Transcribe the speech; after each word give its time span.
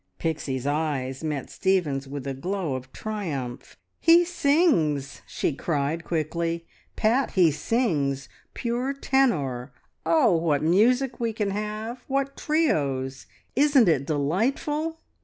Pixie's 0.17 0.65
eyes 0.65 1.23
met 1.23 1.51
Stephen's 1.51 2.07
with 2.07 2.25
a 2.25 2.33
glow 2.33 2.73
of 2.73 2.91
triumph. 2.91 3.77
"He 3.99 4.25
sings!" 4.25 5.21
she 5.27 5.53
cried 5.53 6.03
quickly. 6.03 6.65
"Pat, 6.95 7.33
he 7.33 7.51
sings 7.51 8.27
pure 8.55 8.93
tenor! 8.95 9.71
Oh, 10.03 10.35
what 10.37 10.63
music 10.63 11.19
we 11.19 11.33
can 11.33 11.51
have, 11.51 11.99
what 12.07 12.35
trios! 12.35 13.27
Isn't 13.55 13.87
it 13.87 14.07
delightful? 14.07 14.97